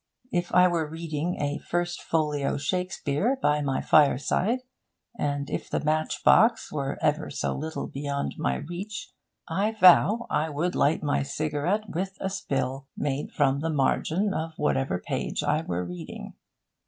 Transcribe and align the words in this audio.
If 0.31 0.51
I 0.55 0.67
were 0.67 0.89
reading 0.89 1.39
a 1.39 1.59
First 1.59 2.01
Folio 2.01 2.57
Shakespeare 2.57 3.37
by 3.39 3.61
my 3.61 3.81
fireside, 3.81 4.61
and 5.15 5.47
if 5.47 5.69
the 5.69 5.79
matchbox 5.79 6.71
were 6.71 6.97
ever 7.03 7.29
so 7.29 7.55
little 7.55 7.85
beyond 7.85 8.33
my 8.39 8.55
reach, 8.55 9.11
I 9.47 9.73
vow 9.79 10.25
I 10.27 10.49
would 10.49 10.73
light 10.73 11.03
my 11.03 11.21
cigarette 11.21 11.87
with 11.87 12.17
a 12.19 12.31
spill 12.31 12.87
made 12.97 13.31
from 13.31 13.59
the 13.59 13.69
margin 13.69 14.33
of 14.33 14.53
whatever 14.57 14.97
page 14.97 15.43
I 15.43 15.61
were 15.61 15.85
reading. 15.85 16.33